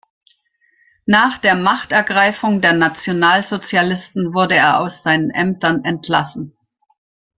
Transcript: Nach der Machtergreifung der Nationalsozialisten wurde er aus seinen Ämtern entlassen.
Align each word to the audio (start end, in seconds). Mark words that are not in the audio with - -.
Nach 1.05 1.37
der 1.37 1.53
Machtergreifung 1.53 2.59
der 2.59 2.73
Nationalsozialisten 2.73 4.33
wurde 4.33 4.55
er 4.55 4.79
aus 4.79 5.03
seinen 5.03 5.29
Ämtern 5.29 5.83
entlassen. 5.83 6.53